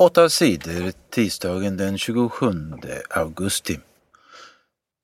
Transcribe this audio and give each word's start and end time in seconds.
Åtta 0.00 0.28
sidor 0.28 0.92
tisdagen 1.10 1.76
den 1.76 1.98
27 1.98 2.54
augusti. 3.10 3.80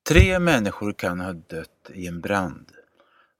Tre 0.08 0.38
människor 0.38 0.92
kan 0.92 1.20
ha 1.20 1.32
dött 1.32 1.90
i 1.94 2.06
en 2.06 2.20
brand. 2.20 2.66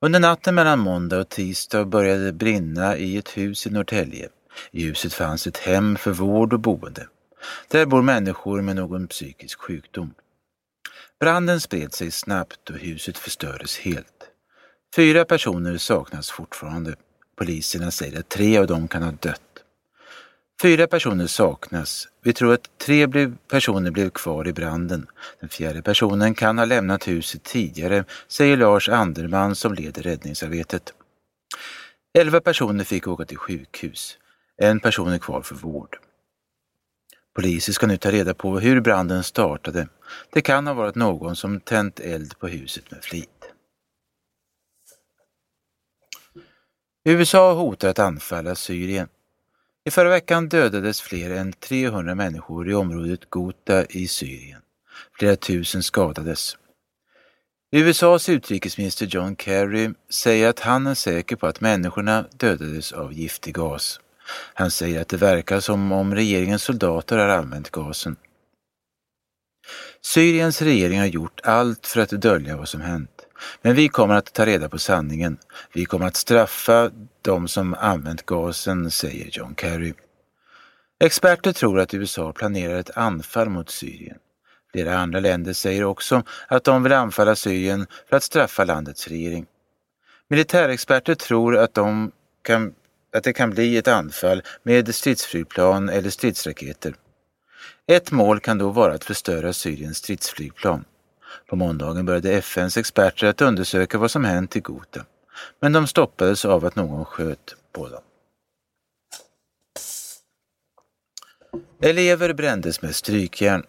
Under 0.01 0.21
natten 0.21 0.55
mellan 0.55 0.79
måndag 0.79 1.19
och 1.19 1.29
tisdag 1.29 1.85
började 1.85 2.25
det 2.25 2.33
brinna 2.33 2.97
i 2.97 3.17
ett 3.17 3.37
hus 3.37 3.67
i 3.67 3.71
Norrtälje. 3.71 4.29
I 4.71 4.83
huset 4.83 5.15
fanns 5.15 5.47
ett 5.47 5.57
hem 5.57 5.97
för 5.97 6.11
vård 6.11 6.53
och 6.53 6.61
boende. 6.61 7.09
Där 7.69 7.87
bor 7.87 8.03
människor 8.03 8.63
med 8.63 8.77
någon 8.77 9.07
psykisk 9.07 9.61
sjukdom. 9.61 10.15
Branden 11.21 11.61
spred 11.61 11.95
sig 11.95 12.11
snabbt 12.11 12.71
och 12.71 12.77
huset 12.77 13.19
förstördes 13.19 13.79
helt. 13.79 14.31
Fyra 14.97 15.25
personer 15.25 15.79
saknas 15.79 16.31
fortfarande. 16.31 16.95
Poliserna 17.37 17.91
säger 17.91 18.21
att 18.21 18.29
tre 18.29 18.59
av 18.59 18.67
dem 18.67 18.89
kan 18.89 19.03
ha 19.03 19.11
dött. 19.11 19.44
Fyra 20.65 20.87
personer 20.87 21.27
saknas. 21.27 22.09
Vi 22.23 22.33
tror 22.33 22.55
att 22.55 22.79
tre 22.79 23.09
personer 23.49 23.91
blev 23.91 24.11
kvar 24.11 24.49
i 24.49 24.53
branden. 24.53 25.07
Den 25.41 25.49
fjärde 25.49 25.83
personen 25.83 26.35
kan 26.35 26.59
ha 26.59 26.65
lämnat 26.65 27.09
huset 27.09 27.43
tidigare, 27.43 28.05
säger 28.29 28.57
Lars 28.57 28.89
Anderman 28.89 29.55
som 29.55 29.75
leder 29.75 30.03
räddningsarbetet. 30.03 30.95
Elva 32.19 32.41
personer 32.41 32.85
fick 32.85 33.09
åka 33.09 33.25
till 33.25 33.37
sjukhus. 33.37 34.19
En 34.57 34.81
person 34.81 35.13
är 35.13 35.19
kvar 35.19 35.43
för 35.43 35.55
vård. 35.55 35.99
Polisen 37.35 37.75
ska 37.75 37.87
nu 37.87 37.97
ta 37.97 38.11
reda 38.11 38.35
på 38.35 38.59
hur 38.59 38.81
branden 38.81 39.23
startade. 39.23 39.89
Det 40.33 40.41
kan 40.41 40.67
ha 40.67 40.75
varit 40.75 40.95
någon 40.95 41.37
som 41.37 41.61
tänt 41.61 42.01
eld 42.01 42.39
på 42.39 42.49
huset 42.49 42.91
med 42.91 43.05
flit. 43.05 43.53
USA 47.05 47.53
hotar 47.53 47.89
att 47.89 47.99
anfalla 47.99 48.55
Syrien. 48.55 49.09
I 49.87 49.91
förra 49.91 50.11
veckan 50.11 50.49
dödades 50.49 51.01
fler 51.01 51.31
än 51.31 51.53
300 51.53 52.15
människor 52.15 52.71
i 52.71 52.75
området 52.75 53.31
Ghouta 53.31 53.85
i 53.85 54.09
Syrien. 54.09 54.61
Flera 55.19 55.37
tusen 55.37 55.83
skadades. 55.83 56.57
USAs 57.73 58.29
utrikesminister 58.29 59.07
John 59.07 59.37
Kerry 59.37 59.91
säger 60.11 60.49
att 60.49 60.61
han 60.61 60.87
är 60.87 60.95
säker 60.95 61.37
på 61.37 61.47
att 61.47 61.61
människorna 61.61 62.25
dödades 62.37 62.93
av 62.93 63.13
giftig 63.13 63.55
gas. 63.55 64.01
Han 64.55 64.71
säger 64.71 65.01
att 65.01 65.09
det 65.09 65.17
verkar 65.17 65.61
som 65.61 65.93
om 65.93 66.15
regeringens 66.15 66.63
soldater 66.63 67.19
har 67.19 67.29
använt 67.29 67.71
gasen. 67.71 68.17
Syriens 70.01 70.63
regering 70.63 70.99
har 70.99 71.07
gjort 71.07 71.41
allt 71.43 71.87
för 71.87 72.01
att 72.01 72.11
dölja 72.11 72.57
vad 72.57 72.69
som 72.69 72.81
hänt. 72.81 73.14
Men 73.63 73.75
vi 73.75 73.89
kommer 73.89 74.15
att 74.15 74.33
ta 74.33 74.47
reda 74.47 74.69
på 74.69 74.79
sanningen. 74.79 75.39
Vi 75.73 75.85
kommer 75.85 76.07
att 76.07 76.17
straffa 76.17 76.91
de 77.23 77.49
som 77.49 77.75
använt 77.75 78.27
gasen, 78.27 78.91
säger 78.91 79.29
John 79.33 79.55
Kerry. 79.57 79.93
Experter 81.01 81.53
tror 81.53 81.81
att 81.81 81.95
USA 81.95 82.33
planerar 82.33 82.79
ett 82.79 82.97
anfall 82.97 83.49
mot 83.49 83.71
Syrien. 83.71 84.17
Flera 84.73 84.99
andra 84.99 85.21
länder 85.21 85.53
säger 85.53 85.85
också 85.85 86.23
att 86.49 86.65
de 86.65 86.83
vill 86.83 86.93
anfalla 86.93 87.37
Syrien 87.37 87.87
för 88.09 88.17
att 88.17 88.23
straffa 88.23 88.65
landets 88.65 89.09
regering. 89.09 89.47
Militärexperter 90.29 91.15
tror 91.15 91.57
att, 91.57 91.75
de 91.75 92.13
kan, 92.43 92.75
att 93.17 93.25
det 93.25 93.33
kan 93.33 93.51
bli 93.51 93.77
ett 93.77 93.89
anfall 93.89 94.43
med 94.63 94.95
stridsflygplan 94.95 95.89
eller 95.89 96.11
stridsraketer. 96.11 96.95
Ett 97.87 98.11
mål 98.11 98.41
kan 98.41 98.59
då 98.59 98.71
vara 98.71 98.95
att 98.95 99.05
förstöra 99.05 99.53
Syriens 99.53 99.97
stridsflygplan. 99.97 100.85
På 101.47 101.57
måndagen 101.57 102.07
började 102.07 102.33
FNs 102.33 102.77
experter 102.77 103.27
att 103.27 103.41
undersöka 103.41 103.99
vad 103.99 104.11
som 104.11 104.25
hänt 104.25 104.57
i 104.57 104.61
Ghouta, 104.61 105.05
men 105.61 105.73
de 105.73 105.87
stoppades 105.87 106.45
av 106.45 106.65
att 106.65 106.77
någon 106.77 107.05
sköt 107.05 107.57
på 107.73 107.89
dem. 107.89 108.03
Elever 111.83 112.33
brändes 112.33 112.83
med 112.83 112.95
strykjärn. 112.95 113.63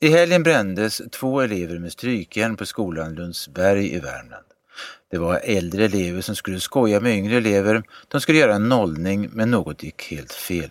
I 0.00 0.08
helgen 0.08 0.42
brändes 0.42 1.02
två 1.10 1.40
elever 1.40 1.78
med 1.78 1.92
strykjärn 1.92 2.56
på 2.56 2.66
skolan 2.66 3.14
Lundsberg 3.14 3.94
i 3.94 3.98
Värmland. 4.00 4.44
Det 5.10 5.18
var 5.18 5.40
äldre 5.44 5.84
elever 5.84 6.20
som 6.20 6.36
skulle 6.36 6.60
skoja 6.60 7.00
med 7.00 7.12
yngre 7.12 7.36
elever. 7.36 7.82
De 8.08 8.20
skulle 8.20 8.38
göra 8.38 8.54
en 8.54 8.68
nollning 8.68 9.28
men 9.32 9.50
något 9.50 9.82
gick 9.82 10.02
helt 10.10 10.32
fel. 10.32 10.70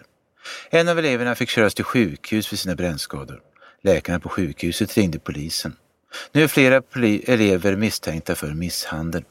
En 0.70 0.88
av 0.88 1.00
eleverna 1.00 1.36
fick 1.36 1.50
köras 1.50 1.74
till 1.74 1.86
sjukhus 1.86 2.48
för 2.48 2.56
sina 2.56 2.76
brännskador. 2.76 3.42
Läkarna 3.82 4.20
på 4.20 4.30
sjukhuset 4.30 4.98
ringde 4.98 5.20
polisen. 5.20 5.76
Nu 6.32 6.44
är 6.44 6.48
flera 6.48 6.82
elever 7.34 7.76
misstänkta 7.76 8.36
för 8.36 8.54
misshandel. 8.54 9.24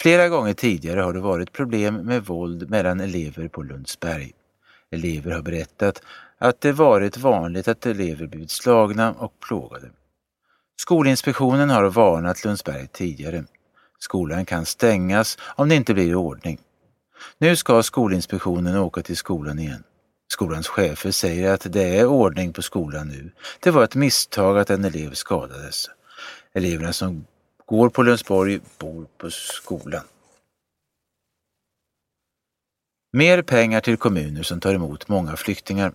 Flera 0.00 0.28
gånger 0.28 0.54
tidigare 0.54 1.00
har 1.00 1.12
det 1.12 1.20
varit 1.20 1.52
problem 1.52 1.94
med 1.94 2.24
våld 2.24 2.70
mellan 2.70 3.00
elever 3.00 3.48
på 3.48 3.62
Lundsberg. 3.62 4.32
Elever 4.90 5.30
har 5.30 5.42
berättat 5.42 6.02
att 6.38 6.60
det 6.60 6.72
varit 6.72 7.16
vanligt 7.16 7.68
att 7.68 7.86
elever 7.86 8.26
blivit 8.26 8.50
slagna 8.50 9.12
och 9.12 9.40
plågade. 9.40 9.90
Skolinspektionen 10.76 11.70
har 11.70 11.84
varnat 11.90 12.44
Lundsberg 12.44 12.86
tidigare. 12.86 13.44
Skolan 13.98 14.44
kan 14.44 14.66
stängas 14.66 15.38
om 15.40 15.68
det 15.68 15.74
inte 15.74 15.94
blir 15.94 16.14
ordning. 16.14 16.58
Nu 17.38 17.56
ska 17.56 17.82
Skolinspektionen 17.82 18.76
åka 18.76 19.02
till 19.02 19.16
skolan 19.16 19.58
igen. 19.58 19.84
Skolans 20.36 20.68
chefer 20.68 21.10
säger 21.10 21.52
att 21.52 21.72
det 21.72 21.98
är 21.98 22.06
ordning 22.06 22.52
på 22.52 22.62
skolan 22.62 23.08
nu. 23.08 23.30
Det 23.60 23.70
var 23.70 23.84
ett 23.84 23.94
misstag 23.94 24.58
att 24.58 24.70
en 24.70 24.84
elev 24.84 25.14
skadades. 25.14 25.90
Eleverna 26.52 26.92
som 26.92 27.26
går 27.66 27.88
på 27.88 28.02
Lundsborg 28.02 28.60
bor 28.78 29.06
på 29.18 29.30
skolan. 29.30 30.04
Mer 33.12 33.42
pengar 33.42 33.80
till 33.80 33.96
kommuner 33.96 34.42
som 34.42 34.60
tar 34.60 34.74
emot 34.74 35.08
många 35.08 35.36
flyktingar. 35.36 35.92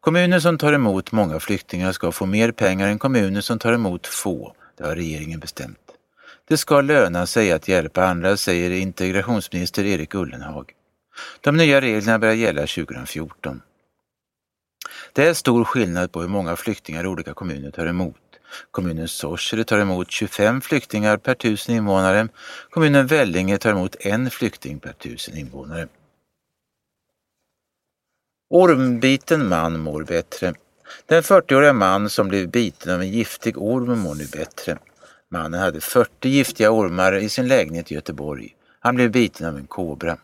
Kommuner 0.00 0.40
som 0.40 0.58
tar 0.58 0.72
emot 0.72 1.12
många 1.12 1.40
flyktingar 1.40 1.92
ska 1.92 2.12
få 2.12 2.26
mer 2.26 2.52
pengar 2.52 2.88
än 2.88 2.98
kommuner 2.98 3.40
som 3.40 3.58
tar 3.58 3.72
emot 3.72 4.06
få. 4.06 4.54
Det 4.76 4.84
har 4.84 4.96
regeringen 4.96 5.40
bestämt. 5.40 5.90
Det 6.48 6.56
ska 6.56 6.80
löna 6.80 7.26
sig 7.26 7.52
att 7.52 7.68
hjälpa 7.68 8.04
andra, 8.04 8.36
säger 8.36 8.70
integrationsminister 8.70 9.84
Erik 9.84 10.14
Ullenhag. 10.14 10.72
De 11.40 11.56
nya 11.56 11.80
reglerna 11.80 12.18
börjar 12.18 12.34
gälla 12.34 12.60
2014. 12.60 13.62
Det 15.12 15.26
är 15.26 15.34
stor 15.34 15.64
skillnad 15.64 16.12
på 16.12 16.20
hur 16.20 16.28
många 16.28 16.56
flyktingar 16.56 17.06
olika 17.06 17.34
kommuner 17.34 17.70
tar 17.70 17.86
emot. 17.86 18.16
Kommunen 18.70 19.08
Sorsele 19.08 19.64
tar 19.64 19.78
emot 19.78 20.10
25 20.10 20.60
flyktingar 20.60 21.16
per 21.16 21.34
tusen 21.34 21.74
invånare. 21.74 22.28
Kommunen 22.70 23.06
Vellinge 23.06 23.58
tar 23.58 23.70
emot 23.70 23.96
en 24.00 24.30
flykting 24.30 24.80
per 24.80 24.92
tusen 24.92 25.36
invånare. 25.36 25.88
Ormbiten 28.50 29.48
man 29.48 29.80
mår 29.80 30.04
bättre. 30.04 30.54
Den 31.06 31.22
40-åriga 31.22 31.72
man 31.72 32.10
som 32.10 32.28
blev 32.28 32.48
biten 32.48 32.94
av 32.94 33.00
en 33.00 33.08
giftig 33.08 33.58
orm 33.58 33.98
mår 33.98 34.14
nu 34.14 34.26
bättre. 34.26 34.78
Mannen 35.28 35.60
hade 35.60 35.80
40 35.80 36.28
giftiga 36.28 36.70
ormar 36.70 37.12
i 37.12 37.28
sin 37.28 37.48
lägenhet 37.48 37.90
i 37.90 37.94
Göteborg. 37.94 38.56
Han 38.80 38.94
blev 38.94 39.10
biten 39.10 39.46
av 39.46 39.56
en 39.56 39.66
kobra. 39.66 40.16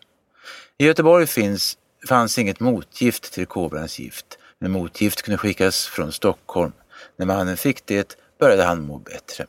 I 0.79 0.87
Göteborg 0.87 1.27
finns, 1.27 1.79
fanns 2.09 2.39
inget 2.39 2.61
motgift 2.61 3.33
till 3.33 3.47
kobrans 3.47 3.99
gift, 3.99 4.39
men 4.59 4.71
motgift 4.71 5.23
kunde 5.23 5.39
skickas 5.39 5.87
från 5.87 6.13
Stockholm. 6.13 6.73
När 7.17 7.27
mannen 7.27 7.57
fick 7.57 7.87
det 7.87 8.17
började 8.39 8.63
han 8.63 8.83
må 8.83 8.99
bättre. 8.99 9.47